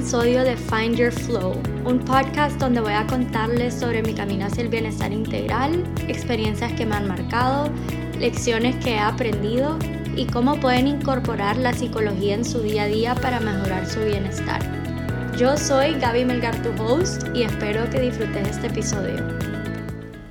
[0.00, 1.52] episodio de Find Your Flow,
[1.84, 6.86] un podcast donde voy a contarles sobre mi camino hacia el bienestar integral, experiencias que
[6.86, 7.70] me han marcado,
[8.18, 9.78] lecciones que he aprendido
[10.16, 14.62] y cómo pueden incorporar la psicología en su día a día para mejorar su bienestar.
[15.36, 19.18] Yo soy Gaby Melgar, tu host, y espero que disfrutes este episodio.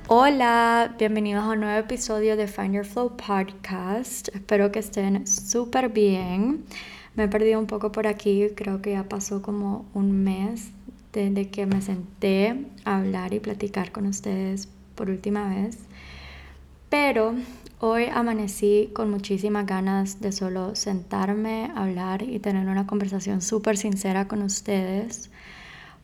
[0.08, 4.30] Hola, bienvenidos a un nuevo episodio de Find Your Flow podcast.
[4.34, 6.64] Espero que estén súper bien.
[7.14, 10.70] Me he perdido un poco por aquí, creo que ya pasó como un mes
[11.12, 15.78] desde que me senté a hablar y platicar con ustedes por última vez.
[16.88, 17.34] Pero
[17.80, 24.28] hoy amanecí con muchísimas ganas de solo sentarme, hablar y tener una conversación súper sincera
[24.28, 25.30] con ustedes,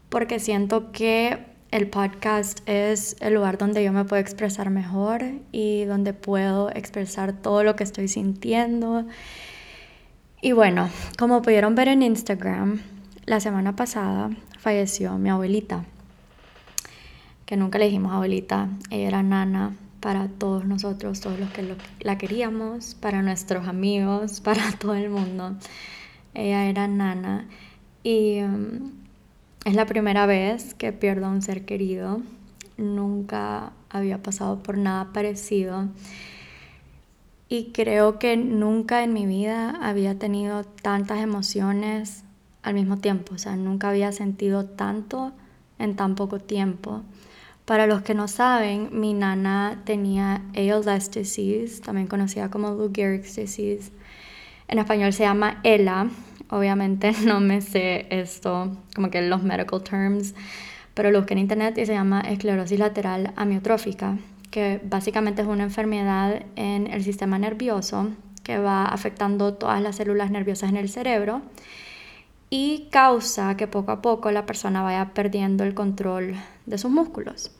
[0.09, 1.39] porque siento que
[1.71, 5.23] el podcast es el lugar donde yo me puedo expresar mejor
[5.53, 9.07] y donde puedo expresar todo lo que estoy sintiendo
[10.47, 12.81] y bueno, como pudieron ver en Instagram,
[13.25, 14.31] la semana pasada
[14.61, 15.85] falleció mi abuelita,
[17.47, 22.17] que nunca le dijimos abuelita, ella era nana para todos nosotros, todos los que la
[22.17, 25.57] queríamos, para nuestros amigos, para todo el mundo.
[26.33, 27.49] Ella era nana
[28.05, 28.93] y um,
[29.65, 32.23] es la primera vez que pierdo a un ser querido.
[32.77, 35.89] Nunca había pasado por nada parecido.
[37.49, 42.25] Y creo que nunca en mi vida había tenido tantas emociones
[42.63, 45.33] al mismo tiempo, o sea, nunca había sentido tanto
[45.79, 47.03] en tan poco tiempo.
[47.65, 53.37] Para los que no saben, mi nana tenía ALS disease, también conocida como Lou Gehrig's
[53.37, 53.93] disease.
[54.67, 56.09] En español se llama ELA.
[56.51, 60.35] Obviamente no me sé esto, como que los medical terms,
[60.95, 64.17] pero lo busqué en internet y se llama esclerosis lateral amiotrófica
[64.51, 68.11] que básicamente es una enfermedad en el sistema nervioso
[68.43, 71.43] que va afectando todas las células nerviosas en el cerebro
[72.49, 77.51] y causa que poco a poco la persona vaya perdiendo el control de sus músculos.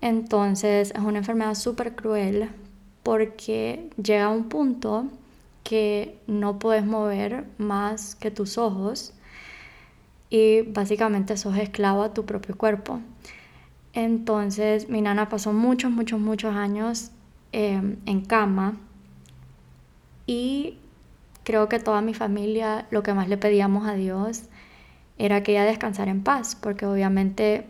[0.00, 2.50] Entonces es una enfermedad súper cruel
[3.02, 5.06] porque llega a un punto
[5.62, 9.12] que no puedes mover más que tus ojos
[10.30, 13.00] y básicamente sos esclavo a tu propio cuerpo.
[13.98, 17.10] Entonces mi nana pasó muchos, muchos, muchos años
[17.50, 18.76] em, en cama
[20.24, 20.78] y
[21.42, 24.44] creo que toda mi familia lo que más le pedíamos a Dios
[25.18, 27.66] era que ella descansara en paz, porque obviamente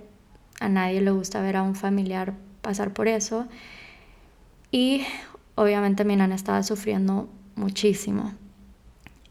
[0.61, 3.47] a nadie le gusta ver a un familiar pasar por eso.
[4.71, 5.07] Y
[5.55, 8.35] obviamente mi nana estaba sufriendo muchísimo.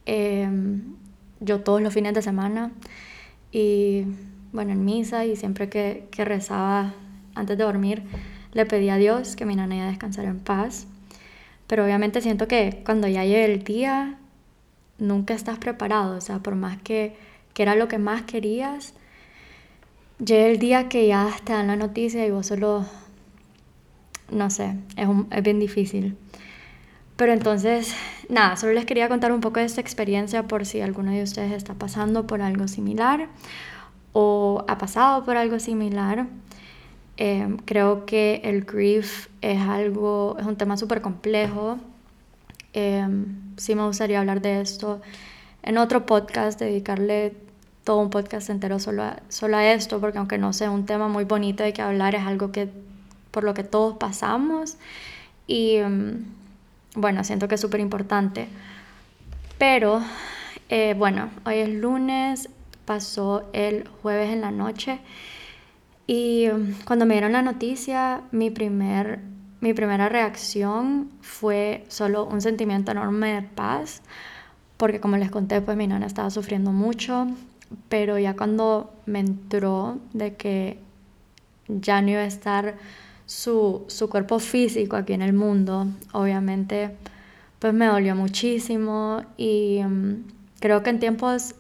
[0.08, 0.96] Em,
[1.42, 2.72] yo todos los fines de semana
[3.52, 4.06] y
[4.52, 6.94] bueno, en misa y siempre que, que rezaba
[7.36, 8.04] antes de dormir,
[8.54, 10.88] le pedía a Dios que mi nana iba a descansar en paz.
[11.68, 14.18] Pero obviamente siento que cuando ya llegue el día,
[14.98, 16.18] nunca estás preparado.
[16.18, 17.16] O sea, por más que,
[17.54, 18.94] que era lo que más querías,
[20.24, 22.86] llega el día que ya te dan la noticia y vos solo,
[24.32, 26.18] no sé, es, es bien difícil.
[27.18, 27.96] Pero entonces,
[28.30, 31.52] nada, solo les quería contar un poco de esta experiencia por si alguno de ustedes
[31.52, 33.28] está pasando por algo similar
[34.20, 36.26] o ha pasado por algo similar.
[37.18, 41.78] Em, creo que el grief es algo, es un tema súper complejo.
[42.74, 45.02] Em, sí me gustaría hablar de esto
[45.62, 47.36] en otro podcast, dedicarle
[47.84, 51.08] todo un podcast entero solo a, solo a esto, porque aunque no sea un tema
[51.08, 52.70] muy bonito de que hablar, es algo que
[53.30, 54.78] por lo que todos pasamos
[55.46, 56.26] y em,
[56.96, 58.48] bueno, siento que es súper importante.
[59.60, 60.02] Pero
[60.70, 62.50] eh, bueno, hoy es lunes,
[62.88, 65.00] pasó el jueves en la noche.
[66.08, 69.20] Y um, cuando me dieron la noticia, mi, primer,
[69.60, 74.02] mi primera reacción fue solo un sentimiento enorme de paz,
[74.78, 77.28] porque como les conté, pues mi nana estaba sufriendo mucho,
[77.90, 80.80] pero ya cuando me entró de que
[81.68, 82.76] ya no iba a estar
[83.26, 86.96] su, su cuerpo físico aquí en el mundo, obviamente,
[87.60, 90.24] pues me dolió muchísimo y um,
[90.62, 91.56] creo que en tiempos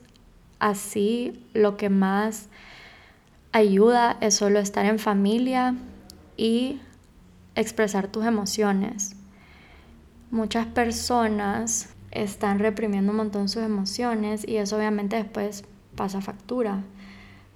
[0.59, 2.49] Así lo que más
[3.51, 5.75] ayuda es solo estar en familia
[6.35, 6.79] y
[7.55, 9.15] expresar tus emociones.
[10.31, 15.63] Muchas personas están reprimiendo un montón sus emociones y eso obviamente después
[15.95, 16.83] pasa factura.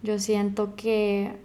[0.03, 1.37] Yo siento que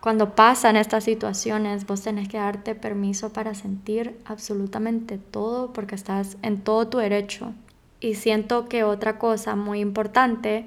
[0.00, 6.36] cuando pasan estas situaciones vos tenés que darte permiso para sentir absolutamente todo porque estás
[6.42, 7.54] en todo tu derecho.
[8.00, 10.64] Y siento que otra cosa muy importante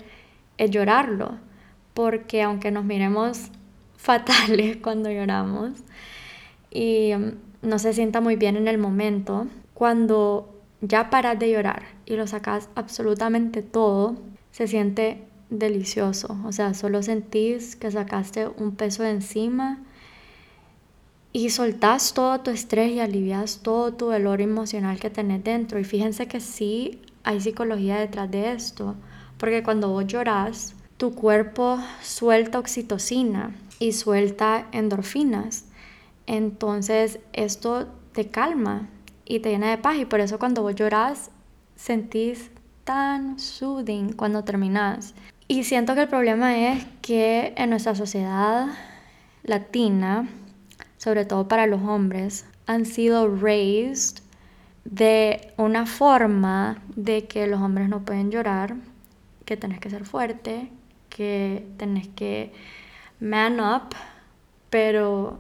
[0.57, 1.37] es llorarlo,
[1.93, 3.49] porque aunque nos miremos
[3.97, 5.73] fatales cuando lloramos
[6.71, 11.83] y mm, no se sienta muy bien en el momento, cuando ya paras de llorar
[12.05, 14.15] y lo sacas absolutamente todo,
[14.51, 16.37] se siente delicioso.
[16.45, 19.79] O sea, solo sentís que sacaste un peso de encima
[21.31, 25.79] y soltás todo tu estrés y alivias todo tu dolor emocional que tenés dentro.
[25.79, 28.95] Y fíjense que sí hay psicología detrás de esto,
[29.37, 35.65] porque cuando vos llorás, tu cuerpo suelta oxitocina y suelta endorfinas.
[36.25, 38.89] Entonces esto te calma
[39.25, 41.29] y te llena de paz y por eso cuando vos lloras
[41.75, 42.49] sentís
[42.83, 45.13] tan soothing cuando terminas.
[45.47, 48.69] Y siento que el problema es que en nuestra sociedad
[49.43, 50.27] latina,
[50.97, 54.23] sobre todo para los hombres, han sido raised
[54.85, 58.75] de una forma de que los hombres no pueden llorar,
[59.45, 60.69] que tenés que ser fuerte,
[61.09, 62.51] que tenés que
[63.19, 63.95] man up,
[64.69, 65.39] pero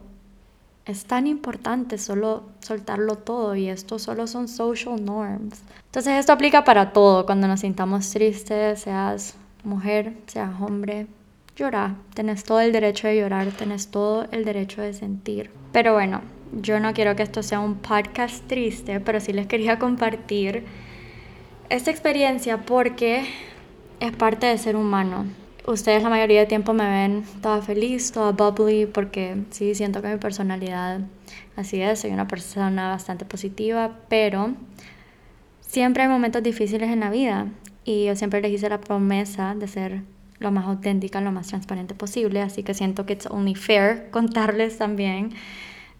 [0.85, 5.61] es tan importante solo soltarlo todo y esto solo son social norms.
[5.85, 11.07] Entonces esto aplica para todo, cuando nos sintamos tristes, seas mujer, seas hombre,
[11.55, 15.51] llora, tenés todo el derecho de llorar, tenés todo el derecho de sentir.
[15.71, 16.21] Pero bueno,
[16.51, 20.63] yo no quiero que esto sea un podcast triste, pero sí les quería compartir
[21.69, 23.25] esta experiencia porque
[23.99, 25.25] es parte de ser humano.
[25.67, 30.07] Ustedes la mayoría del tiempo me ven toda feliz, toda bubbly, porque sí, siento que
[30.07, 31.01] mi personalidad
[31.55, 34.53] así es, soy una persona bastante positiva, pero
[35.61, 37.47] siempre hay momentos difíciles en la vida
[37.85, 40.01] y yo siempre les hice la promesa de ser
[40.39, 44.77] lo más auténtica, lo más transparente posible, así que siento que es only fair contarles
[44.77, 45.33] también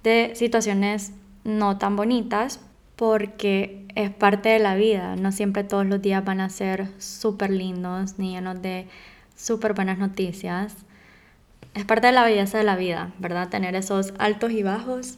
[0.04, 1.14] de situaciones
[1.44, 2.60] no tan bonitas
[2.96, 7.50] porque es parte de la vida, no siempre todos los días van a ser súper
[7.50, 8.88] lindos ni llenos de
[9.36, 10.76] súper buenas noticias.
[11.74, 13.50] Es parte de la belleza de la vida, ¿verdad?
[13.50, 15.18] Tener esos altos y bajos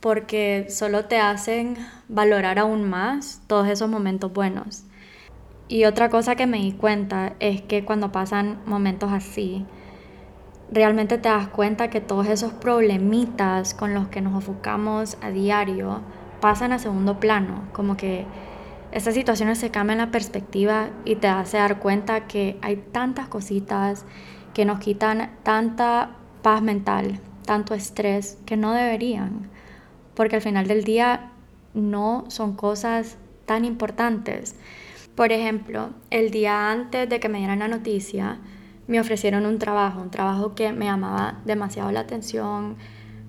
[0.00, 1.76] porque solo te hacen
[2.08, 4.84] valorar aún más todos esos momentos buenos.
[5.68, 9.66] Y otra cosa que me di cuenta es que cuando pasan momentos así,
[10.70, 16.00] realmente te das cuenta que todos esos problemitas con los que nos enfocamos a diario
[16.40, 18.26] pasan a segundo plano, como que
[18.92, 24.04] estas situaciones se cambian la perspectiva y te hace dar cuenta que hay tantas cositas
[24.54, 29.50] que nos quitan tanta paz mental, tanto estrés, que no deberían,
[30.14, 31.32] porque al final del día
[31.74, 34.56] no son cosas tan importantes.
[35.14, 38.38] Por ejemplo, el día antes de que me dieran la noticia,
[38.86, 42.76] me ofrecieron un trabajo, un trabajo que me llamaba demasiado la atención,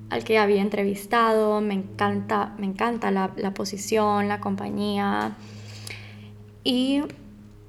[0.09, 5.36] al que había entrevistado, me encanta, me encanta la, la posición, la compañía,
[6.63, 7.01] y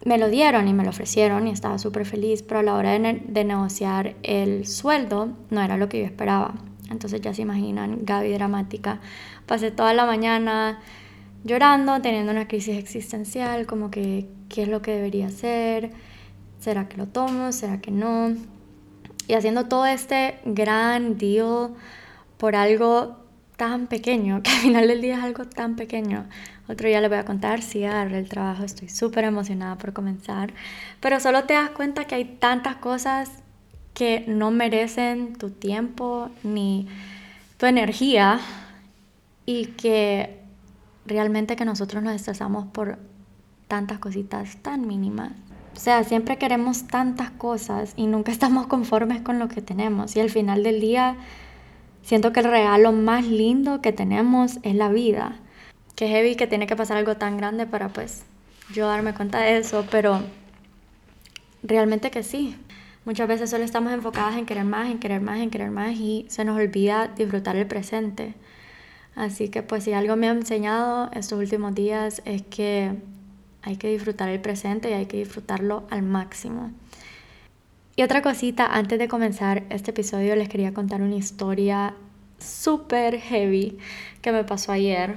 [0.05, 2.99] me lo dieron y me lo ofrecieron y estaba súper feliz, pero a la hora
[2.99, 6.55] de, negociar el sueldo no era lo que yo esperaba.
[6.90, 9.00] Entonces ya se imaginan, Gaby dramática.
[9.46, 10.81] Pasé toda la mañana
[11.44, 15.93] llorando, teniendo una crisis existencial, como que qué es lo que debería hacer,
[16.60, 18.34] será que lo tomo, será que no.
[19.26, 21.70] Y haciendo todo este gran deal
[22.38, 23.16] por algo
[23.56, 26.26] tan pequeño, que al final del día es algo tan pequeño.
[26.69, 30.52] Otro día les voy a contar si agarré el trabajo, estoy súper emocionada por comenzar,
[31.00, 33.30] pero solo te das cuenta que hay tantas cosas
[33.94, 36.87] que no merecen tu tiempo ni
[37.56, 38.38] tu energía
[39.44, 40.38] y que
[41.06, 42.99] realmente que nosotros nos estresamos por
[43.66, 45.33] tantas cositas tan mínimas.
[45.78, 50.20] O sea, siempre queremos tantas cosas y nunca estamos conformes con lo que tenemos y
[50.20, 51.14] al final del día
[52.02, 55.37] siento que el regalo más lindo que tenemos es la vida
[55.94, 58.25] que heavy que tiene que pasar algo tan grande para pues
[58.75, 60.20] yo darme cuenta de eso, pero
[61.62, 62.56] realmente que sí.
[63.04, 66.26] Muchas veces solo estamos enfocadas en querer más, en querer más, en querer más y
[66.28, 68.35] se nos olvida disfrutar el presente.
[69.14, 72.97] Así que pues si algo me ha enseñado estos últimos días es que
[73.62, 76.73] hay que disfrutar el presente y hay que disfrutarlo al máximo.
[77.97, 81.95] Y otra cosita, antes de comenzar este episodio les quería contar una historia
[82.38, 83.79] súper heavy
[84.23, 85.17] que me pasó ayer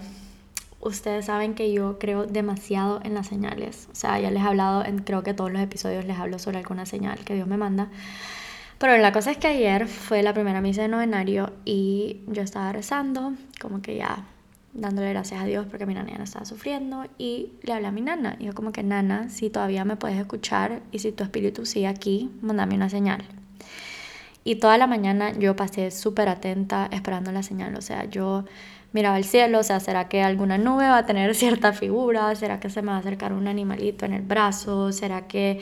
[0.82, 3.88] ustedes saben que yo creo demasiado en las señales.
[3.92, 6.58] O sea, ya les he hablado, en, creo que todos los episodios les hablo sobre
[6.58, 7.90] alguna señal que Dios me manda.
[8.78, 12.72] Pero la cosa es que ayer fue la primera misa de novenario y yo estaba
[12.72, 14.26] rezando, como que ya
[14.74, 17.92] dándole gracias a Dios porque mi nana ya no estaba sufriendo y le hablé a
[17.92, 18.36] mi nana.
[18.40, 21.88] Y yo como que, nana, si todavía me puedes escuchar y si tu espíritu sigue
[21.88, 23.24] aquí, mándame una señal.
[24.44, 27.76] Y toda la mañana yo pasé súper atenta esperando la señal.
[27.76, 28.46] O sea, yo
[28.94, 32.34] miraba el cielo, o sea, ¿será que alguna nube va a tener cierta figura?
[32.36, 34.92] ¿Será que se me va a acercar un animalito en el brazo?
[34.92, 35.60] ¿Será que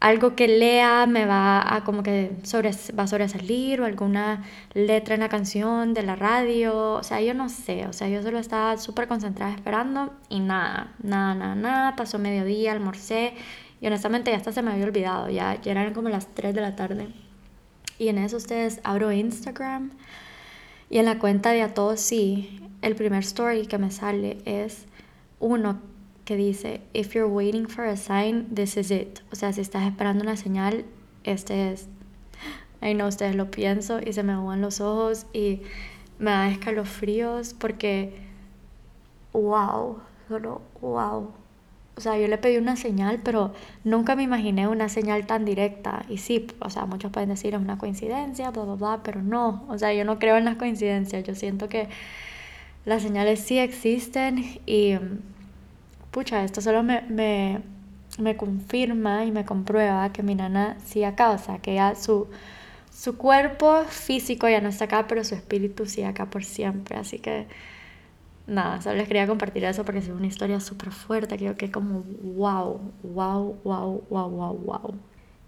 [0.00, 5.14] algo que lea me va a como que sobre, va a sobresalir o alguna letra
[5.14, 6.94] en la canción de la radio?
[6.94, 10.94] O sea, yo no sé, o sea, yo solo estaba súper concentrada esperando y nada,
[11.02, 13.34] nada, nada, nada, pasó mediodía, almorcé
[13.80, 16.60] Y honestamente ya hasta se me había olvidado, ya, ya eran como las 3 de
[16.62, 17.08] la tarde.
[17.98, 19.90] Y en eso ustedes abro Instagram
[20.88, 24.86] y en la cuenta de a todos sí, el primer story que me sale es
[25.38, 25.80] uno
[26.30, 29.18] que dice, if you're waiting for a sign, this is it.
[29.32, 30.84] O sea, si estás esperando una señal,
[31.24, 31.88] este es.
[32.80, 35.62] Ahí no, ustedes lo pienso y se me aguan los ojos y
[36.20, 38.14] me da escalofríos porque,
[39.32, 41.32] wow, solo wow.
[41.96, 46.04] O sea, yo le pedí una señal, pero nunca me imaginé una señal tan directa.
[46.08, 49.64] Y sí, o sea, muchos pueden decir es una coincidencia, bla, bla, bla, pero no.
[49.68, 51.24] O sea, yo no creo en las coincidencias.
[51.24, 51.88] Yo siento que
[52.84, 54.94] las señales sí existen y,
[56.10, 57.60] pucha, esto solo me, me,
[58.18, 62.28] me confirma y me comprueba que mi nana sí acá, o sea, que ya su,
[62.92, 66.96] su cuerpo físico ya no está acá, pero su espíritu sí acá por siempre.
[66.96, 67.46] Así que
[68.46, 72.04] nada, solo les quería compartir eso porque es una historia súper fuerte, creo que como
[72.22, 74.94] wow, wow, wow, wow, wow, wow.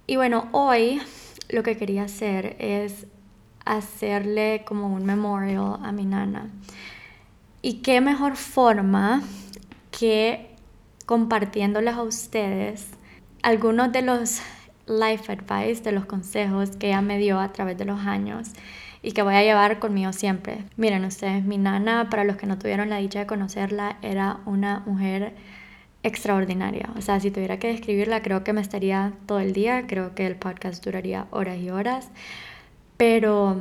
[0.07, 1.01] Y bueno, hoy
[1.49, 3.07] lo que quería hacer es
[3.65, 6.51] hacerle como un memorial a mi nana.
[7.61, 9.23] Y qué mejor forma
[9.91, 10.52] que
[11.07, 12.89] compartiéndoles a ustedes
[13.43, 14.41] algunos de los
[14.87, 18.51] life advice, de los consejos que ella me dio a través de los años
[19.03, 20.65] y que voy a llevar conmigo siempre.
[20.77, 24.81] Miren ustedes, mi nana, para los que no tuvieron la dicha de conocerla, era una
[24.87, 25.35] mujer
[26.03, 26.91] extraordinaria.
[26.97, 30.27] O sea, si tuviera que describirla, creo que me estaría todo el día, creo que
[30.27, 32.11] el podcast duraría horas y horas,
[32.97, 33.57] pero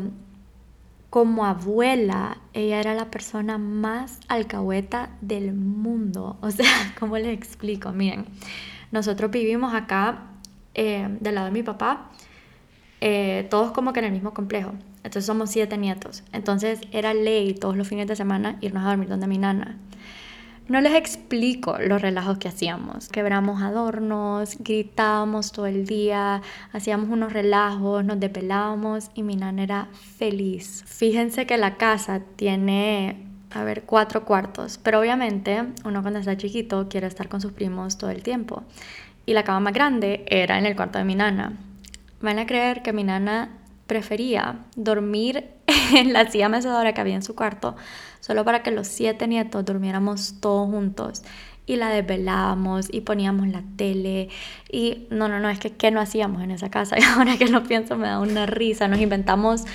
[1.12, 6.38] como abuela, ella era la persona más alcahueta del mundo.
[6.42, 7.92] O sea, ¿cómo les explico?
[7.92, 8.26] Miren,
[8.92, 10.24] nosotros vivimos acá
[10.74, 12.10] eh, del lado de mi papá,
[13.02, 14.72] eh, todos como que en el mismo complejo.
[15.04, 16.24] Entonces somos siete nietos.
[16.32, 19.78] Entonces era ley todos los fines de semana irnos a dormir donde mi nana.
[20.72, 23.10] No les explico los relajos que hacíamos.
[23.10, 29.90] Quebramos adornos, gritábamos todo el día, hacíamos unos relajos, nos depelábamos y mi nana era
[29.92, 30.86] feliz.
[30.88, 36.88] Fíjense que la casa tiene, a ver, cuatro cuartos, pero obviamente uno cuando está chiquito
[36.88, 38.64] quiere estar con sus primos todo el tiempo.
[39.26, 41.52] Y la cama más grande era en el cuarto de mi nana.
[42.22, 43.50] Van a creer que mi nana
[43.92, 45.50] prefería dormir
[45.94, 47.76] en la silla mecedora que había en su cuarto,
[48.22, 51.24] solo para que los siete nietos durmiéramos todos juntos.
[51.66, 54.30] Y la desvelábamos y poníamos la tele.
[54.72, 56.96] Y no, no, no, es que ¿qué no hacíamos en esa casa?
[57.00, 58.88] Y ahora que lo pienso me da una risa.
[58.88, 59.66] Nos inventamos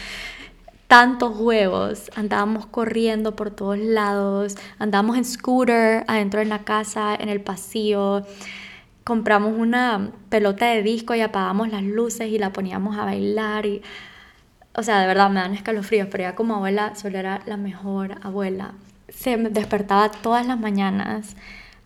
[0.88, 7.28] tantos juegos, andábamos corriendo por todos lados, andábamos en scooter adentro de la casa, en
[7.28, 8.24] el pasillo
[9.06, 13.80] compramos una pelota de disco y apagamos las luces y la poníamos a bailar y
[14.74, 18.16] o sea, de verdad me dan escalofríos, pero ya como abuela solo era la mejor
[18.22, 18.74] abuela.
[19.08, 21.36] Se despertaba todas las mañanas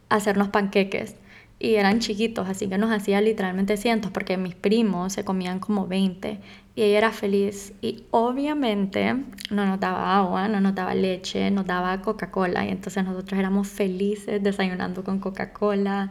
[0.09, 1.15] a hacernos panqueques
[1.59, 5.87] y eran chiquitos, así que nos hacía literalmente cientos porque mis primos se comían como
[5.87, 6.41] 20
[6.75, 9.12] y ella era feliz y obviamente
[9.50, 13.69] no nos daba agua, no nos daba leche, nos daba Coca-Cola y entonces nosotros éramos
[13.69, 16.11] felices desayunando con Coca-Cola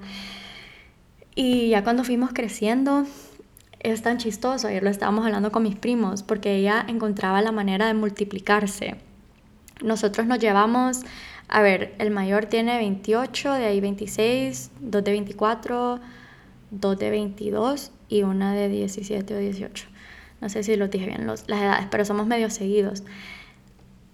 [1.42, 3.06] y ya cuando fuimos creciendo,
[3.80, 7.88] es tan chistoso, ayer lo estábamos hablando con mis primos, porque ella encontraba la manera
[7.88, 8.98] de multiplicarse.
[9.82, 11.04] Nosotros nos llevamos,
[11.48, 16.02] a ver, el mayor tiene 28, de ahí 26, dos de 24,
[16.72, 19.88] dos de 22 y una de 17 o 18.
[20.42, 23.04] No sé si lo dije bien las edades, pero somos medio seguidos.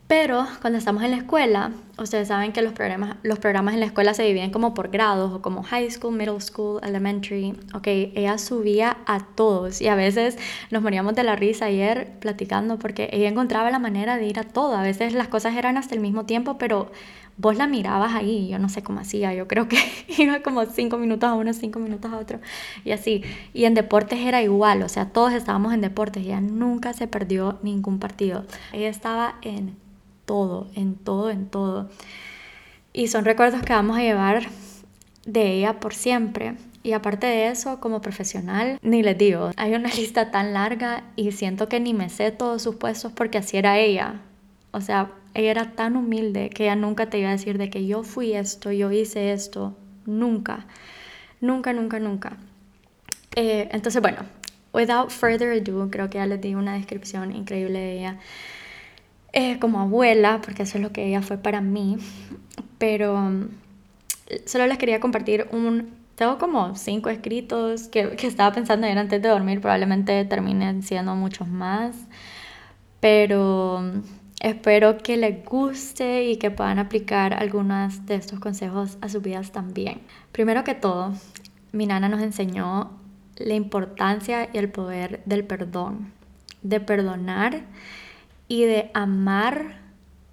[0.08, 3.88] Pero cuando estamos en la escuela, ustedes saben que los programas, los programas en la
[3.88, 7.56] escuela se dividen como por grados o como high school, middle school, elementary.
[7.74, 10.38] Ok, ella subía a todos y a veces
[10.70, 14.44] nos moríamos de la risa ayer platicando porque ella encontraba la manera de ir a
[14.44, 14.76] todo.
[14.76, 16.92] A veces las cosas eran hasta el mismo tiempo, pero
[17.38, 18.48] vos la mirabas ahí.
[18.48, 19.80] Yo no sé cómo hacía, yo creo que
[20.20, 22.40] iba como cinco minutos a uno, cinco minutos a otro
[22.84, 23.24] y así.
[23.56, 26.24] Y en deportes era igual, o sea, todos estábamos en deportes.
[26.24, 28.46] Ella nunca se perdió ningún partido.
[28.72, 29.84] Ella estaba en
[30.25, 31.89] todo, en todo, en todo.
[32.94, 34.48] Y son recuerdos que vamos a llevar
[35.25, 36.55] de ella por siempre.
[36.84, 41.32] Y aparte de eso, como profesional, ni les digo, hay una lista tan larga y
[41.32, 44.22] siento que ni me sé todos sus puestos porque así era ella.
[44.72, 47.86] O sea, ella era tan humilde que ella nunca te iba a decir de que
[47.86, 49.75] yo fui esto, yo hice esto.
[50.05, 50.67] Nunca,
[51.41, 52.38] nunca, nunca, nunca.
[53.36, 54.20] Eh, entonces, bueno,
[54.74, 58.20] without further ado, creo que ya les di una descripción increíble de ella.
[59.38, 61.98] Eh, como abuela, porque eso es lo que ella fue para mí,
[62.77, 63.50] pero mm,
[64.46, 65.94] solo les quería compartir un...
[66.15, 71.15] Tengo como cinco escritos que, que estaba pensando ayer antes de dormir, probablemente terminen siendo
[71.15, 71.98] muchos más,
[73.01, 74.00] pero mm,
[74.39, 79.51] espero que les guste y que puedan aplicar algunos de estos consejos a sus vidas
[79.51, 80.00] también.
[80.32, 81.12] Primero que todo,
[81.74, 82.92] mi nana nos enseñó
[83.36, 86.13] la importancia y el poder del perdón,
[86.62, 87.63] de perdonar
[88.48, 89.80] y de amar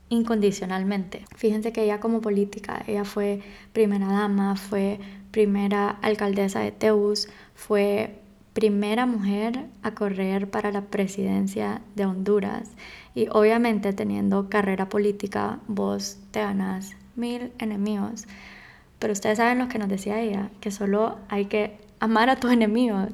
[0.09, 1.25] incondicionalmente.
[1.37, 3.41] Fíjense que ella como política, ella fue
[3.73, 5.01] primera dama, fue
[5.31, 8.19] primera alcaldesa de Teus, fue
[8.53, 12.71] primera mujer a correr para la presidencia de Honduras.
[13.15, 18.27] Y obviamente teniendo carrera política, vos te ganas mil enemigos.
[18.99, 22.53] Pero ustedes saben lo que nos decía ella, que solo hay que amar a tus
[22.53, 23.11] enemigos.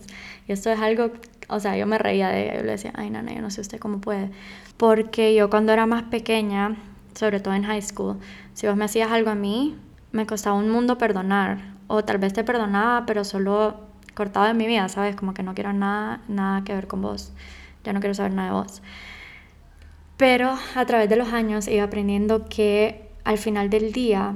[0.46, 1.12] Y esto es algo,
[1.48, 3.60] o sea, yo me reía de ella, yo le decía, ay, nana, yo no sé
[3.60, 4.30] usted cómo puede.
[4.76, 6.76] Porque yo cuando era más pequeña,
[7.14, 8.18] sobre todo en high school,
[8.52, 9.76] si vos me hacías algo a mí,
[10.12, 11.76] me costaba un mundo perdonar.
[11.86, 13.80] O tal vez te perdonaba, pero solo
[14.14, 15.16] cortado de mi vida, ¿sabes?
[15.16, 17.32] Como que no quiero nada, nada que ver con vos.
[17.84, 18.82] Ya no quiero saber nada de vos.
[20.18, 24.34] Pero a través de los años iba aprendiendo que al final del día,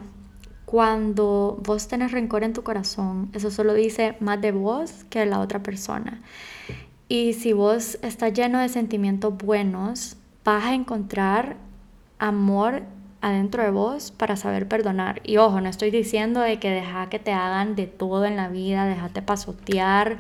[0.64, 5.26] cuando vos tenés rencor en tu corazón, eso solo dice más de vos que de
[5.26, 6.23] la otra persona.
[7.09, 11.56] Y si vos estás lleno de sentimientos buenos, vas a encontrar
[12.18, 12.82] amor
[13.21, 15.21] adentro de vos para saber perdonar.
[15.25, 18.49] Y ojo, no estoy diciendo de que deja que te hagan de todo en la
[18.49, 20.18] vida, déjate pasotear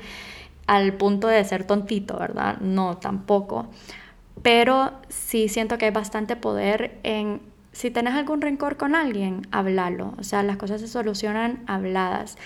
[0.66, 2.58] al punto de ser tontito, ¿verdad?
[2.60, 3.66] No, tampoco.
[4.42, 10.14] Pero sí siento que hay bastante poder en, si tenés algún rencor con alguien, háblalo.
[10.18, 12.36] O sea, las cosas se solucionan habladas.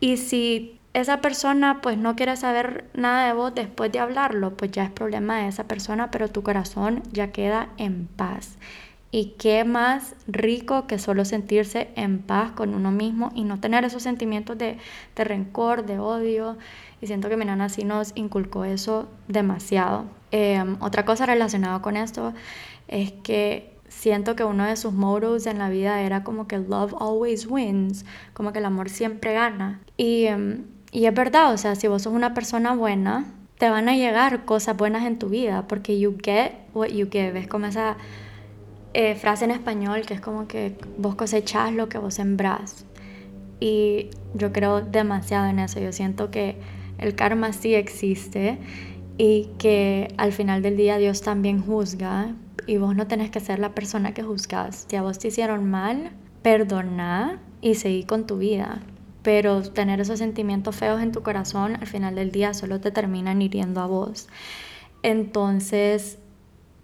[0.00, 4.72] Y si esa persona pues no quiere saber nada de vos después de hablarlo, pues
[4.72, 8.56] ya es problema de esa persona, pero tu corazón ya queda en paz.
[9.12, 13.84] Y qué más rico que solo sentirse en paz con uno mismo y no tener
[13.84, 14.78] esos sentimientos de,
[15.16, 16.56] rencor, de odio.
[17.00, 20.04] Y siento que mi nana sí nos inculcó eso demasiado.
[20.30, 22.34] Em, otra cosa relacionada con esto
[22.86, 26.94] es que siento que uno de sus modos en la vida era como que love
[27.00, 29.80] always wins, como que el amor siempre gana.
[29.96, 33.88] Y em, y es verdad, o sea, si vos sos una persona buena, te van
[33.88, 37.38] a llegar cosas buenas en tu vida, porque you get what you give.
[37.38, 37.96] Es como esa
[38.94, 42.86] eh, frase en español que es como que vos cosechás lo que vos sembrás.
[43.60, 45.78] Y yo creo demasiado en eso.
[45.78, 46.56] Yo siento que
[46.98, 48.58] el karma sí existe
[49.18, 52.34] y que al final del día Dios también juzga
[52.66, 54.86] y vos no tenés que ser la persona que juzgas.
[54.88, 58.80] Si a vos te hicieron mal, perdona y seguí con tu vida
[59.22, 63.42] pero tener esos sentimientos feos en tu corazón al final del día solo te terminan
[63.42, 64.28] hiriendo a vos.
[65.02, 66.18] Entonces,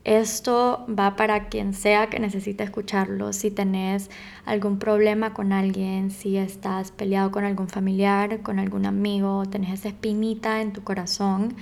[0.07, 3.33] esto va para quien sea que necesite escucharlo.
[3.33, 4.09] Si tenés
[4.44, 9.88] algún problema con alguien, si estás peleado con algún familiar, con algún amigo, tenés esa
[9.88, 11.57] espinita en tu corazón,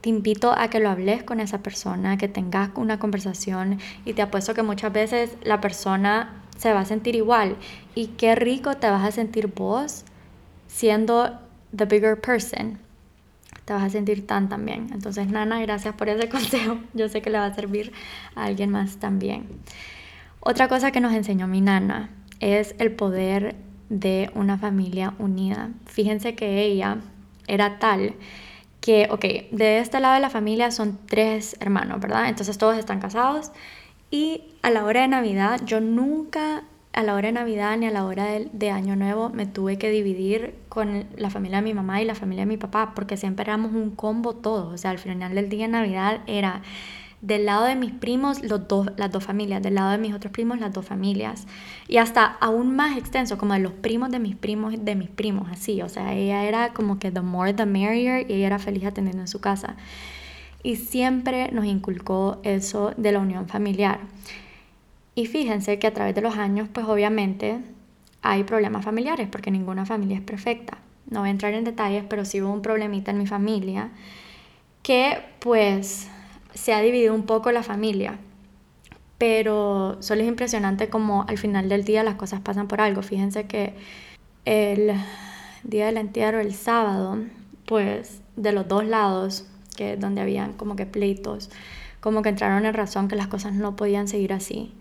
[0.00, 4.22] te invito a que lo hables con esa persona, que tengas una conversación y te
[4.22, 7.56] apuesto que muchas veces la persona se va a sentir igual.
[7.94, 10.04] Y qué rico te vas a sentir vos
[10.66, 11.38] siendo
[11.76, 12.78] the bigger person.
[13.64, 14.88] Te vas a sentir tan también.
[14.92, 16.78] Entonces, Nana, gracias por ese consejo.
[16.92, 17.92] Yo sé que le va a servir
[18.34, 19.46] a alguien más también.
[20.40, 23.56] Otra cosa que nos enseñó mi nana es el poder
[23.88, 25.70] de una familia unida.
[25.86, 26.98] Fíjense que ella
[27.46, 28.14] era tal
[28.80, 32.28] que, ok, de este lado de la familia son tres hermanos, ¿verdad?
[32.28, 33.50] Entonces todos están casados
[34.14, 37.90] y a la hora de Navidad, yo nunca a la hora de Navidad ni a
[37.90, 42.00] la hora de, Año Nuevo me tuve que dividir con la familia de mi mamá
[42.00, 44.72] y la familia de mi papá, porque siempre éramos un combo todos.
[44.72, 46.62] O sea, al final del día de Navidad era
[47.22, 50.32] del lado de mis primos los dos, las dos familias, del lado de mis otros
[50.32, 51.48] primos las dos familias.
[51.88, 55.48] Y hasta aún más extenso, como de los primos de mis primos de mis primos,
[55.50, 55.82] así.
[55.82, 59.22] O sea, ella era como que the more the merrier y ella era feliz atendiendo
[59.22, 59.74] en su casa
[60.64, 64.00] y siempre nos inculcó eso de la unión familiar.
[65.14, 67.60] Y fíjense que a través de los años, pues obviamente
[68.22, 70.78] hay problemas familiares, porque ninguna familia es perfecta.
[71.08, 73.90] No voy a entrar en detalles, pero sí hubo un problemita en mi familia
[74.82, 76.08] que pues
[76.54, 78.18] se ha dividido un poco la familia.
[79.18, 83.02] Pero solo es impresionante como al final del día las cosas pasan por algo.
[83.02, 83.74] Fíjense que
[84.46, 84.92] el
[85.62, 87.18] día del entierro, el sábado,
[87.66, 91.50] pues de los dos lados que donde habían como que pleitos,
[92.00, 94.72] como que entraron en razón que las cosas no podían seguir así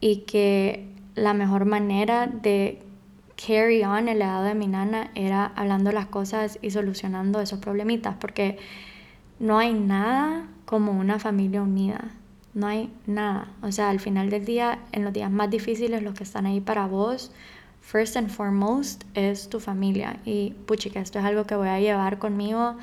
[0.00, 2.82] y que la mejor manera de
[3.36, 8.16] carry on el legado de mi nana era hablando las cosas y solucionando esos problemitas,
[8.20, 8.58] porque
[9.38, 12.12] no hay nada como una familia unida,
[12.54, 13.48] no hay nada.
[13.62, 16.60] O sea, al final del día, en los días más difíciles, los que están ahí
[16.60, 17.30] para vos,
[17.80, 20.18] first and foremost, es tu familia.
[20.24, 22.76] Y puchica, esto es algo que voy a llevar conmigo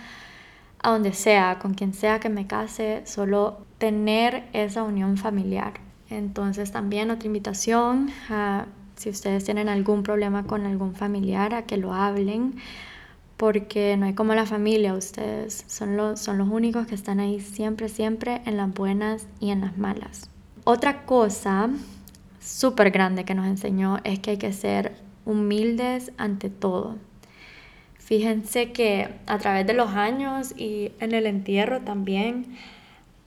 [0.85, 5.73] a donde sea, con quien sea que me case, solo tener esa unión familiar.
[6.11, 11.77] Entonces también otra invitación a si ustedes tienen algún problema con algún familiar, a que
[11.77, 12.57] lo hablen,
[13.35, 17.39] porque no hay como la familia, ustedes son los, son los únicos que están ahí
[17.39, 20.29] siempre, siempre en las buenas y en las malas.
[20.65, 21.67] Otra cosa
[22.39, 24.95] súper grande que nos enseñó es que hay que ser
[25.25, 26.97] humildes ante todo.
[28.05, 32.55] Fíjense que a través de los años y en el entierro también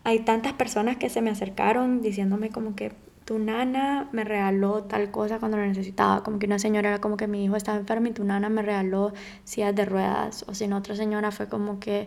[0.04, 2.92] hay tantas personas que se me acercaron diciéndome como que
[3.24, 6.22] tu nana me regaló tal cosa cuando lo necesitaba.
[6.22, 8.62] Como que una señora era como que mi hijo estaba enfermo y tu nana me
[8.62, 9.12] regaló
[9.42, 10.44] sillas de ruedas.
[10.46, 12.06] O si no, otra señora fue como que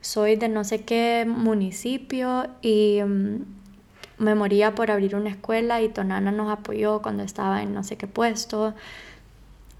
[0.00, 3.44] soy de no sé qué municipio y mm,
[4.18, 7.82] me moría por abrir una escuela y tu nana nos apoyó cuando estaba en no
[7.82, 8.74] sé qué puesto.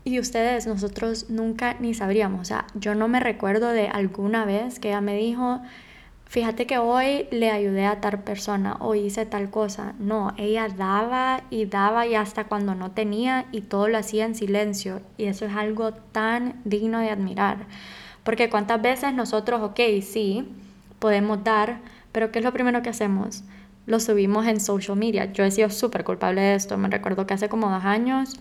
[0.05, 2.41] Y ustedes, nosotros nunca ni sabríamos.
[2.41, 5.61] O sea, yo no me recuerdo de alguna vez que ella me dijo
[6.31, 9.95] fíjate que hoy le ayudé a tal persona o hice tal cosa.
[9.99, 14.37] No, ella daba y daba y hasta cuando no tenía y todo lo hacía en
[14.37, 15.03] silencio.
[15.19, 17.67] Y eso es algo tan digno de admirar.
[18.23, 20.49] Porque cuántas veces nosotros, ok, sí,
[21.01, 21.81] podemos dar,
[22.13, 23.43] pero ¿qué es lo primero que hacemos?
[23.87, 25.33] Lo subimos en social media.
[25.33, 26.79] Yo he sido súper culpable de esto.
[26.79, 28.39] Me recuerdo que hace como dos años,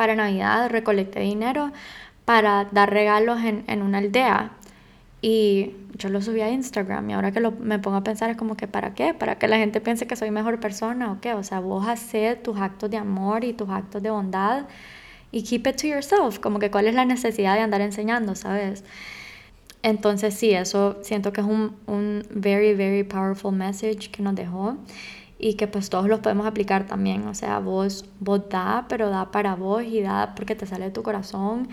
[0.00, 1.72] para Navidad, recolecté dinero
[2.24, 4.52] para dar regalos en, en una aldea
[5.20, 8.38] y yo lo subí a Instagram y ahora que lo, me pongo a pensar es
[8.38, 9.12] como que ¿para qué?
[9.12, 11.34] ¿Para que la gente piense que soy mejor persona o qué?
[11.34, 14.64] O sea, vos haces tus actos de amor y tus actos de bondad
[15.32, 18.84] y keep it to yourself, como que cuál es la necesidad de andar enseñando, ¿sabes?
[19.82, 24.78] Entonces sí, eso siento que es un, un very, very powerful message que nos dejó
[25.40, 29.30] y que pues todos los podemos aplicar también, o sea, vos, vos da, pero da
[29.30, 31.68] para vos y da porque te sale de tu corazón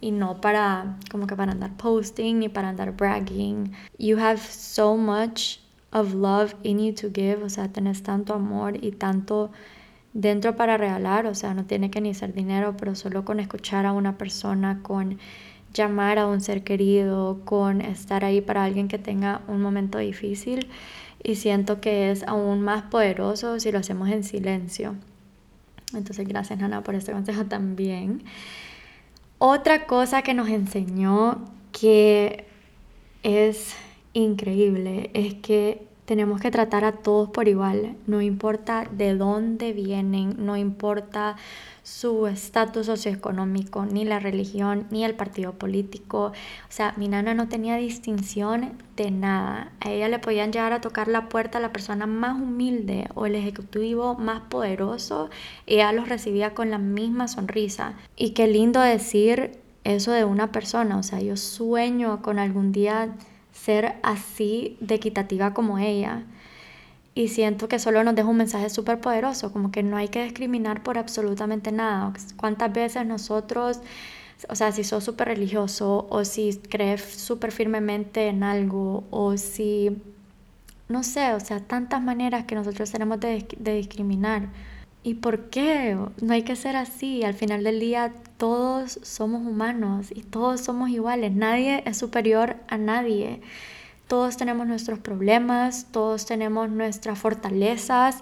[0.00, 3.72] y no para como que para andar posting ni para andar bragging.
[3.98, 5.60] You have so much
[5.92, 9.52] of love in you to give, o sea, tenés tanto amor y tanto
[10.12, 13.86] dentro para regalar, o sea, no tiene que ni ser dinero, pero solo con escuchar
[13.86, 15.18] a una persona, con
[15.72, 20.68] llamar a un ser querido, con estar ahí para alguien que tenga un momento difícil
[21.22, 24.96] y siento que es aún más poderoso si lo hacemos en silencio.
[25.94, 28.24] Entonces, gracias Ana por este consejo también.
[29.38, 32.46] Otra cosa que nos enseñó que
[33.22, 33.74] es
[34.12, 40.34] increíble es que tenemos que tratar a todos por igual, no importa de dónde vienen,
[40.38, 41.36] no importa
[41.82, 46.26] su estatus socioeconómico, ni la religión, ni el partido político.
[46.26, 46.32] O
[46.70, 49.72] sea, mi nana no tenía distinción de nada.
[49.80, 53.34] A ella le podían llegar a tocar la puerta la persona más humilde o el
[53.34, 55.28] ejecutivo más poderoso.
[55.66, 57.94] Ella los recibía con la misma sonrisa.
[58.16, 60.98] Y qué lindo decir eso de una persona.
[60.98, 63.16] O sea, yo sueño con algún día
[63.52, 66.24] ser así de equitativa como ella.
[67.14, 70.24] Y siento que solo nos deja un mensaje súper poderoso, como que no hay que
[70.24, 72.12] discriminar por absolutamente nada.
[72.36, 73.80] ¿Cuántas veces nosotros,
[74.48, 80.02] o sea, si sos súper religioso o si crees súper firmemente en algo o si,
[80.88, 84.48] no sé, o sea, tantas maneras que nosotros tenemos de, de discriminar.
[85.04, 85.98] ¿Y por qué?
[86.20, 87.24] No hay que ser así.
[87.24, 91.32] Al final del día todos somos humanos y todos somos iguales.
[91.32, 93.40] Nadie es superior a nadie.
[94.12, 98.18] Todos tenemos nuestros problemas, todos tenemos nuestras fortalezas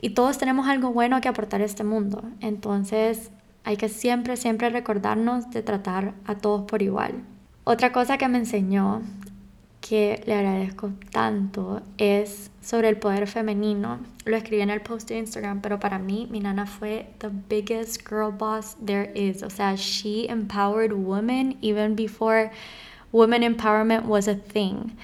[0.00, 2.22] y todos tenemos algo bueno que aportar a este mundo.
[2.40, 3.30] Entonces
[3.62, 7.12] hay que siempre, siempre recordarnos de tratar a todos por igual.
[7.64, 9.02] Otra cosa que me enseñó
[9.82, 13.98] que le agradezco tanto es sobre el poder femenino.
[14.24, 18.00] Lo escribí en el post de Instagram, pero para mí mi nana fue the biggest
[18.08, 19.42] girl boss there is.
[19.42, 22.50] O sea, she empowered women even before
[23.12, 24.96] women empowerment was a thing.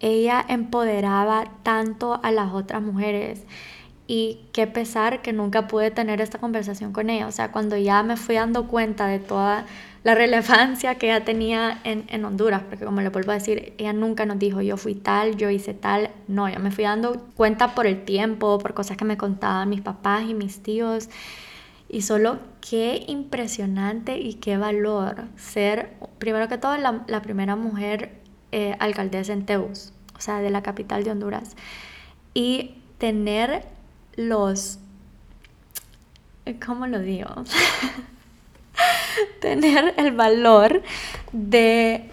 [0.00, 3.44] Ella empoderaba tanto a las otras mujeres
[4.06, 7.26] y qué pesar que nunca pude tener esta conversación con ella.
[7.26, 9.66] O sea, cuando ya me fui dando cuenta de toda
[10.04, 13.92] la relevancia que ella tenía en, en, Honduras, porque como le vuelvo a decir, ella
[13.92, 17.74] nunca nos dijo yo fui tal, yo hice tal, no, ya me fui dando cuenta
[17.74, 21.08] por el tiempo, por cosas que me contaban mis papás y mis tíos,
[21.88, 28.20] y solo qué impresionante y qué valor ser, primero que todo, la, la primera mujer
[28.52, 31.56] eh, alcaldesa en Teus, o sea, de la capital de Honduras,
[32.34, 33.64] y tener
[34.16, 34.78] los,
[36.64, 37.28] ¿cómo lo digo?
[39.40, 40.82] tener el valor
[41.32, 42.10] de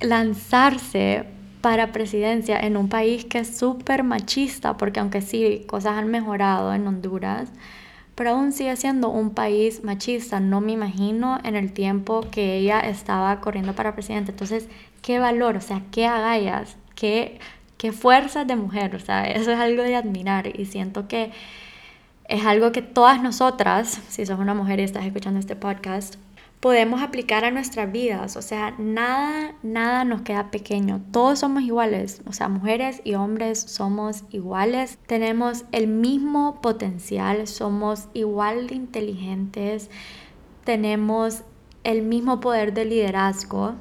[0.00, 1.24] lanzarse
[1.60, 6.74] para presidencia en un país que es súper machista, porque aunque sí, cosas han mejorado
[6.74, 7.50] en Honduras,
[8.14, 10.40] pero aún sigue siendo un país machista.
[10.40, 14.30] No me imagino en el tiempo que ella estaba corriendo para presidente.
[14.32, 14.68] Entonces,
[15.02, 17.38] qué valor, o sea, qué agallas, qué,
[17.76, 21.32] qué fuerzas de mujer, o sea, eso es algo de admirar y siento que
[22.28, 26.16] es algo que todas nosotras, si sos una mujer y estás escuchando este podcast,
[26.64, 28.38] podemos aplicar a nuestras vidas.
[28.38, 31.02] O sea, nada, nada nos queda pequeño.
[31.12, 32.22] Todos somos iguales.
[32.24, 34.96] O sea, mujeres y hombres somos iguales.
[35.06, 37.46] Tenemos el mismo potencial.
[37.48, 39.90] Somos igual de inteligentes.
[40.64, 41.42] Tenemos
[41.82, 43.74] el mismo poder de liderazgo.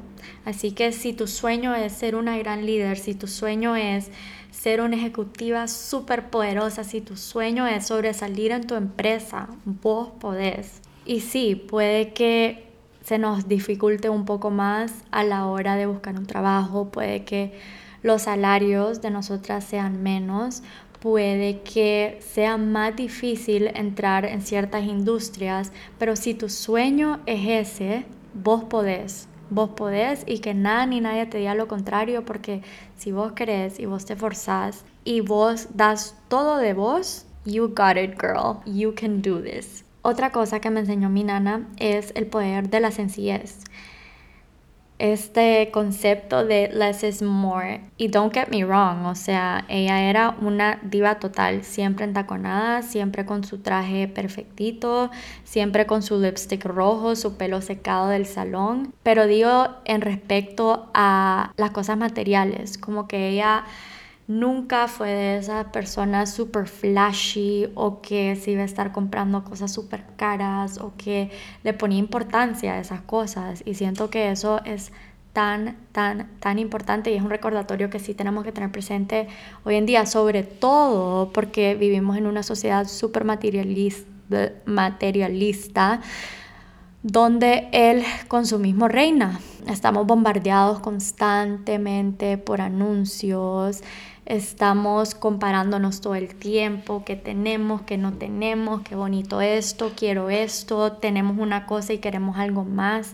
[0.44, 4.12] Así que si tu sueño es ser una gran líder, si tu sueño es
[4.52, 10.82] ser una ejecutiva súper poderosa, si tu sueño es sobresalir en tu empresa, vos podés.
[11.06, 12.73] Y sí, puede que
[13.04, 17.54] se nos dificulte un poco más a la hora de buscar un trabajo, puede que
[18.02, 20.64] los salarios de nosotras sean menos,
[21.00, 28.06] puede que sea más difícil entrar en ciertas industrias, pero si tu sueño es ese,
[28.34, 29.28] vos podés.
[29.50, 32.62] Vos podés y que nada ni nadie te diga lo contrario, porque
[32.98, 37.98] si vos querés y vos te forzás y vos das todo de vos, you got
[37.98, 38.62] it, girl.
[38.66, 39.84] You can do this.
[40.06, 43.62] Otra cosa que me enseñó mi nana es el poder de la sencillez.
[45.00, 47.80] Este concepto de less is more.
[47.96, 53.26] Y don't get me wrong, o sea, ella era una diva total, siempre entaconada, siempre
[53.26, 55.10] con su traje perfectito,
[55.46, 58.94] siempre con su lipstick rojo, su pelo secado del salón.
[59.04, 63.64] Pero digo en respecto a las cosas materiales, como que ella
[64.28, 69.72] nunca fue de esas personas super flashy o que se iba a estar comprando cosas
[69.74, 71.32] súper caras o que
[71.64, 73.64] le ponía importancia a esas cosas.
[73.66, 74.92] Y siento que eso es
[75.34, 79.28] tan, tan, tan importante y es un recordatorio que sí tenemos que tener presente
[79.66, 84.10] hoy en día, sobre todo porque vivimos en una sociedad súper materialista,
[84.66, 86.02] materialista
[87.04, 89.40] donde el consumismo reina.
[89.68, 93.84] Estamos bombardeados constantemente por anuncios,
[94.26, 100.94] estamos comparándonos todo el tiempo, qué tenemos, qué no tenemos, qué bonito esto, quiero esto,
[100.94, 103.14] tenemos una cosa y queremos algo más.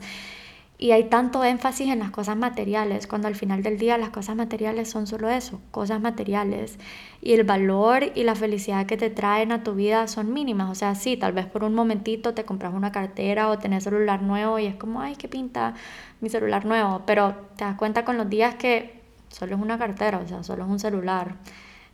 [0.82, 4.38] Y hay tanto énfasis en las cosas materiales, cuando al final del día las cosas
[4.38, 6.80] materiales son solo eso, cosas materiales.
[7.22, 10.70] Y el valor y la felicidad que te traen a tu vida son mínimas.
[10.72, 14.22] O sea, sí, tal vez por un momentito te compras una cartera o tenés celular
[14.22, 15.74] nuevo y es como, ay, qué pinta
[16.22, 17.02] mi celular nuevo.
[17.06, 18.99] Pero te das cuenta con los días que
[19.30, 21.36] solo es una cartera, o sea, solo es un celular.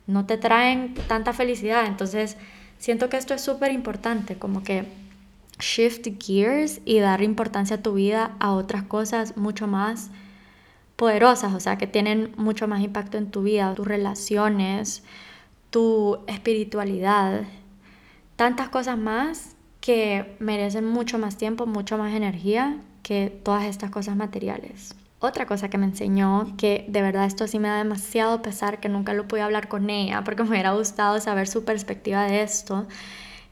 [0.07, 1.85] No te traen tanta felicidad.
[1.85, 2.37] Entonces,
[2.77, 4.85] siento que esto es súper importante, como que
[5.59, 10.09] shift gears y dar importancia a tu vida a otras cosas mucho más
[10.95, 15.03] poderosas, o sea, que tienen mucho más impacto en tu vida, tus relaciones,
[15.69, 17.43] tu espiritualidad,
[18.35, 24.15] tantas cosas más que merecen mucho más tiempo, mucho más energía que todas estas cosas
[24.15, 24.95] materiales.
[25.25, 28.89] Otra cosa que me enseñó, que de verdad esto sí me da demasiado pesar, que
[28.89, 32.85] nunca lo pude hablar con ella, porque me hubiera gustado saber su perspectiva de esto,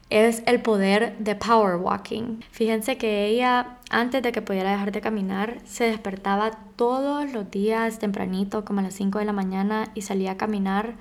[0.08, 2.42] es el poder de power walking.
[2.52, 7.98] Fíjense que ella, antes de que pudiera dejar de caminar, se despertaba todos los días
[7.98, 10.94] tempranito, como a las 5 de la mañana, y salía a caminar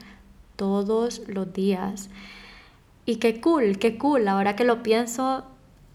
[0.56, 2.10] todos los días.
[3.06, 4.28] Y qué cool, qué cool.
[4.28, 5.44] Ahora que lo pienso,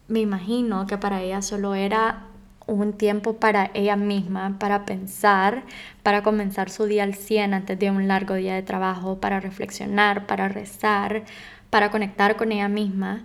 [0.06, 2.27] me imagino que para ella solo era
[2.68, 5.64] un tiempo para ella misma, para pensar,
[6.02, 10.26] para comenzar su día al 100 antes de un largo día de trabajo, para reflexionar,
[10.26, 11.24] para rezar,
[11.70, 13.24] para conectar con ella misma.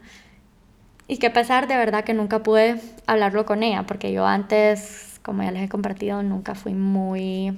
[1.07, 5.19] Y que a pesar de verdad que nunca pude hablarlo con ella, porque yo antes,
[5.21, 7.57] como ya les he compartido, nunca fui muy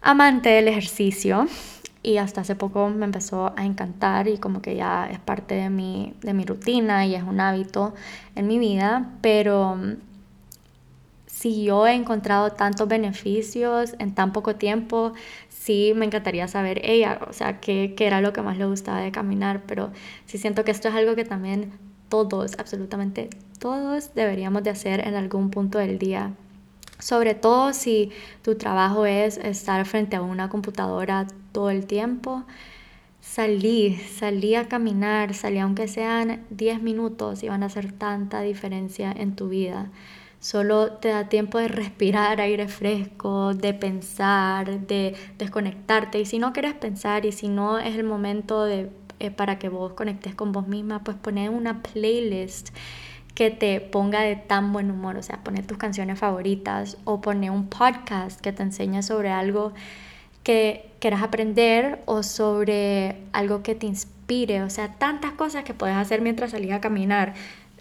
[0.00, 1.46] amante del ejercicio
[2.02, 5.68] y hasta hace poco me empezó a encantar y como que ya es parte de
[5.68, 7.94] mi, de mi rutina y es un hábito
[8.34, 9.76] en mi vida, pero
[11.38, 15.12] si yo he encontrado tantos beneficios en tan poco tiempo,
[15.48, 19.00] sí me encantaría saber ella, o sea, qué, qué era lo que más le gustaba
[19.00, 19.92] de caminar, pero
[20.26, 21.70] sí siento que esto es algo que también
[22.08, 26.32] todos, absolutamente todos deberíamos de hacer en algún punto del día.
[26.98, 28.10] Sobre todo si
[28.42, 32.42] tu trabajo es estar frente a una computadora todo el tiempo,
[33.20, 39.12] salí, salí a caminar, salí aunque sean 10 minutos y van a hacer tanta diferencia
[39.12, 39.92] en tu vida.
[40.40, 46.20] Solo te da tiempo de respirar aire fresco, de pensar, de desconectarte.
[46.20, 49.68] Y si no quieres pensar y si no es el momento de, eh, para que
[49.68, 52.70] vos conectes con vos misma, pues poner una playlist
[53.34, 55.16] que te ponga de tan buen humor.
[55.16, 59.72] O sea, poner tus canciones favoritas o poner un podcast que te enseñe sobre algo
[60.44, 64.62] que quieras aprender o sobre algo que te inspire.
[64.62, 67.34] O sea, tantas cosas que puedes hacer mientras salís a caminar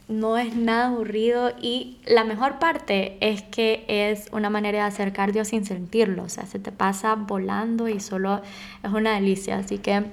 [0.08, 5.12] no es nada aburrido y la mejor parte es que es una manera de hacer
[5.12, 8.41] cardio sin sentirlo, o sea, se te pasa volando y solo
[8.84, 10.06] es una delicia, así que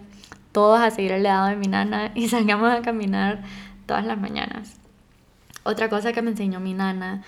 [0.53, 3.43] todos a seguir el legado de mi nana y salgamos a caminar
[3.87, 4.77] todas las mañanas.
[5.63, 7.23] Otra cosa que me enseñó mi nana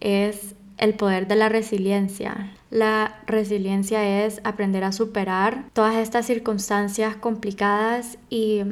[0.00, 2.52] es el poder de la resiliencia.
[2.70, 8.62] La resiliencia es aprender a superar todas estas circunstancias complicadas y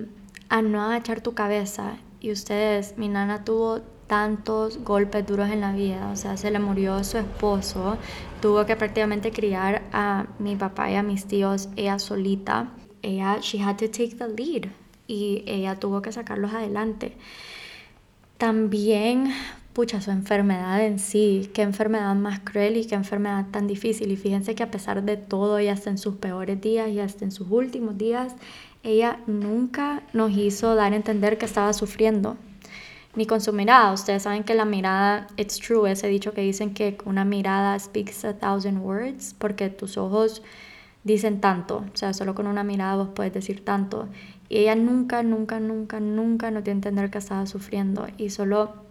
[0.49, 1.97] a no agachar tu cabeza.
[2.23, 6.61] Y ustedes, mi nana tuvo tantos golpes duros en la vida, o sea, se le
[6.61, 7.99] murió su esposo,
[8.41, 12.69] tuvo que prácticamente criar a mi papá y a mis tíos ella solita.
[13.03, 14.71] Ella, she had to take the lead
[15.09, 17.17] y ella tuvo que sacarlos adelante.
[18.39, 19.33] También
[19.73, 24.11] pucha, su enfermedad en sí, qué enfermedad más cruel y qué enfermedad tan difícil.
[24.11, 27.25] Y fíjense que a pesar de todo, y hasta en sus peores días y hasta
[27.25, 28.35] en sus últimos días,
[28.83, 32.37] ella nunca nos hizo dar a entender que estaba sufriendo,
[33.15, 33.93] ni con su mirada.
[33.93, 38.25] Ustedes saben que la mirada, it's true, ese dicho que dicen que una mirada speaks
[38.25, 40.43] a thousand words, porque tus ojos
[41.05, 44.09] dicen tanto, o sea, solo con una mirada vos puedes decir tanto.
[44.49, 48.83] Y ella nunca, nunca, nunca, nunca nos dio a entender que estaba sufriendo y solo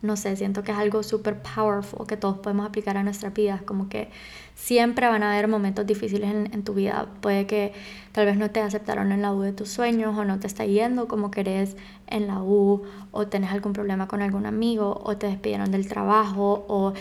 [0.00, 3.62] no sé, siento que es algo súper powerful que todos podemos aplicar a nuestras vidas,
[3.62, 4.10] como que
[4.58, 7.72] siempre van a haber momentos difíciles en, tu vida, puede que
[8.10, 10.66] tal vez no te aceptaron en la U de tus sueños o no te está
[10.66, 11.76] yendo como querés
[12.08, 16.66] en la U o tenés algún problema con algún amigo o te despidieron del trabajo
[16.68, 16.92] o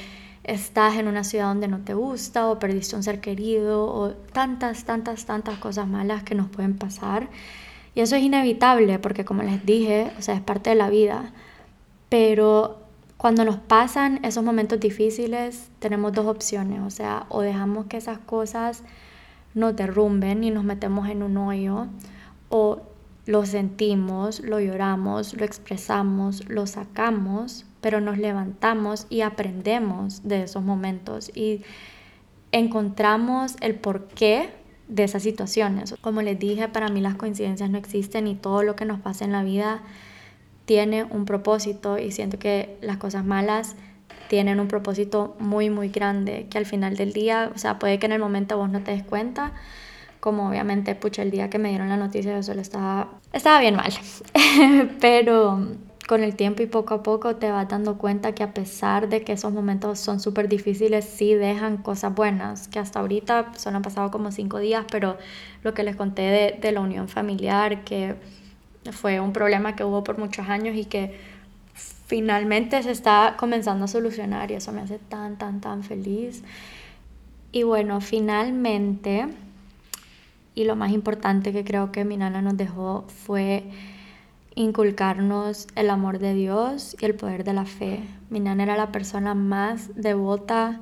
[0.43, 4.85] estás en una ciudad donde no te gusta o perdiste un ser querido o tantas,
[4.85, 7.27] tantas, tantas cosas malas que nos pueden pasar.
[7.95, 11.33] Y eso es inevitable porque como les dije, o sea, es parte de la vida.
[12.07, 12.86] Pero
[13.17, 18.19] cuando nos pasan esos momentos difíciles, tenemos dos opciones, o sea, o dejamos que esas
[18.19, 18.83] cosas
[19.55, 21.87] nos derrumben y nos metemos en un hoyo,
[22.49, 22.81] o
[23.25, 30.63] lo sentimos, lo lloramos, lo expresamos, lo sacamos, pero nos levantamos y aprendemos de esos
[30.63, 31.63] momentos y
[32.51, 34.49] encontramos el porqué
[34.87, 35.95] de esas situaciones.
[36.01, 39.25] Como les dije, para mí las coincidencias no existen y todo lo que nos pasa
[39.25, 39.81] en la vida
[40.67, 43.77] tiene un propósito y siento que las cosas malas
[44.27, 48.05] tienen un propósito muy, muy grande, que al final del día, o sea, puede que
[48.05, 49.53] en el momento vos no te des cuenta,
[50.19, 53.77] como obviamente, pucha, el día que me dieron la noticia yo solo estaba, estaba bien
[53.77, 53.93] mal,
[54.99, 55.57] pero
[56.05, 59.21] con el tiempo y poco a poco te vas dando cuenta que a pesar de
[59.21, 63.83] que esos momentos son súper difíciles, sí dejan cosas buenas, que hasta ahorita solo han
[63.83, 65.15] pasado como cinco días, pero
[65.63, 68.15] lo que les conté de, de la unión familiar, que
[68.91, 71.17] fue un problema que hubo por muchos años y que
[72.07, 76.43] finalmente se está comenzando a solucionar y eso me hace tan, tan, tan feliz.
[77.51, 79.27] Y bueno, finalmente,
[80.55, 83.63] y lo más importante que creo que mi nana nos dejó fue
[84.55, 88.03] inculcarnos el amor de Dios y el poder de la fe.
[88.29, 90.81] Mi nana era la persona más devota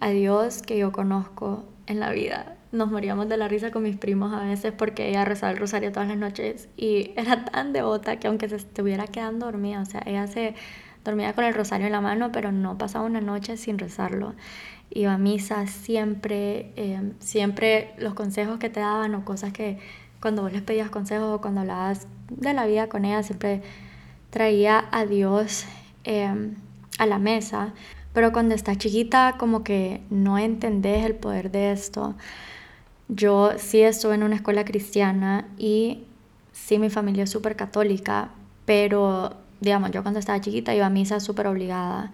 [0.00, 3.96] a Dios que yo conozco en la vida nos moríamos de la risa con mis
[3.96, 8.18] primos a veces porque ella rezaba el rosario todas las noches y era tan devota
[8.18, 10.54] que aunque se estuviera quedando dormida, o sea, ella se
[11.04, 14.34] dormía con el rosario en la mano, pero no pasaba una noche sin rezarlo.
[14.90, 19.78] Iba a misa siempre, em, siempre los consejos que te daban o cosas que
[20.20, 23.62] cuando vos les pedías consejos o cuando hablabas de la vida con ella, siempre
[24.30, 25.64] traía a Dios
[26.04, 26.56] em,
[26.98, 27.72] a la mesa.
[28.12, 32.16] Pero cuando estás chiquita, como que no entendés el poder de esto.
[33.08, 36.04] Yo sí estuve en una escuela cristiana y
[36.52, 38.30] sí mi familia es súper católica,
[38.66, 42.12] pero digamos, yo cuando estaba chiquita iba a misa súper obligada.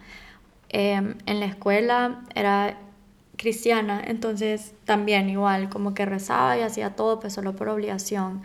[0.68, 2.78] Em, en la escuela era
[3.37, 8.42] cristiana, entonces también igual, como que rezaba y hacía todo, pues solo por obligación.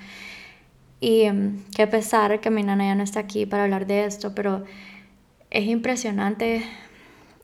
[1.00, 4.36] Y em, qué pesar que mi nana ya no está aquí para hablar de esto,
[4.36, 4.66] pero
[5.52, 6.64] es impresionante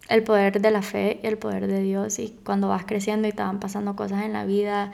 [0.10, 2.20] el poder de la fe y el poder de Dios.
[2.20, 4.91] Y cuando vas creciendo y te van pasando cosas en la vida,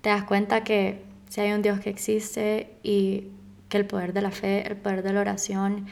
[0.00, 3.28] te das cuenta que si hay un Dios que existe y
[3.68, 5.86] que el poder de la fe, el poder de la oración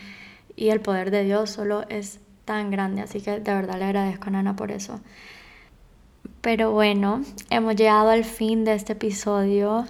[0.54, 3.02] y el poder de Dios solo es tan grande.
[3.02, 5.00] Así que de verdad le agradezco a Nana por eso.
[6.40, 9.86] Pero bueno, hemos llegado al fin de este episodio.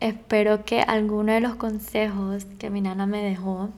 [0.00, 3.70] Espero que alguno de los consejos que mi nana me dejó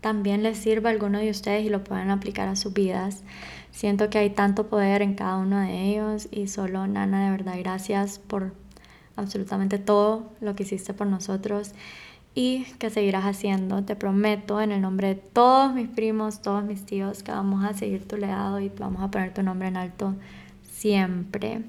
[0.00, 3.22] también les sirva a alguno de ustedes y lo puedan aplicar a sus vidas.
[3.72, 7.54] Siento que hay tanto poder en cada uno de ellos y solo Nana, de verdad,
[7.58, 8.54] gracias por
[9.16, 11.72] absolutamente todo lo que hiciste por nosotros
[12.34, 13.82] y que seguirás haciendo.
[13.82, 17.72] Te prometo en el nombre de todos mis primos, todos mis tíos, que vamos a
[17.72, 20.14] seguir tu legado y vamos a poner tu nombre en alto
[20.70, 21.62] siempre.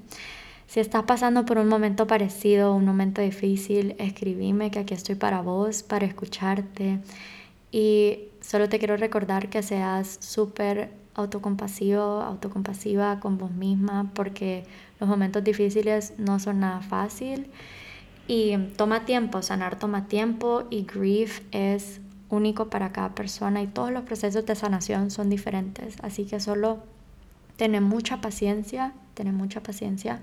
[0.66, 5.40] Si estás pasando por un momento parecido, un momento difícil, escribime que aquí estoy para
[5.40, 7.00] vos, para escucharte.
[7.70, 14.64] Y solo te quiero recordar que seas súper autocompasivo, autocompasiva con vos misma, porque
[15.00, 17.50] los momentos difíciles no son nada fácil
[18.26, 22.00] y toma tiempo, sanar toma tiempo y grief es
[22.30, 25.96] único para cada persona y todos los procesos de sanación son diferentes.
[26.02, 26.82] Así que solo
[27.56, 30.20] tener mucha paciencia, tener mucha paciencia,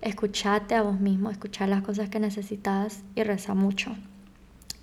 [0.00, 3.96] escuchate a vos mismo, escuchar las cosas que necesitas y reza mucho.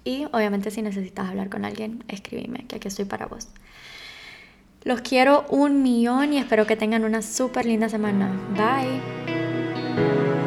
[0.03, 3.49] Y obviamente si necesitas hablar con alguien, escríbeme, que aquí estoy para vos.
[4.83, 8.31] Los quiero un millón y espero que tengan una súper linda semana.
[8.55, 10.38] Bye.